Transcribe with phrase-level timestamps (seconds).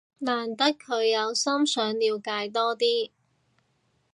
[0.17, 3.11] 難得佢有心想了解多啲